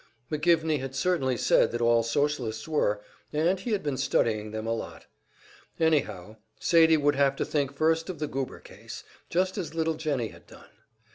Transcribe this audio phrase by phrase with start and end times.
[0.31, 3.01] McGivney had certainly said that all Socialists were,
[3.31, 5.05] and he had been studying them a lot.
[5.79, 10.29] Anyhow, Sadie would have to think first of the Goober case, just as little Jennie
[10.29, 10.71] had done.